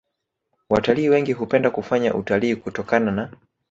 [0.69, 3.31] Watalii wengi hupenda kufanya utalii kutokana na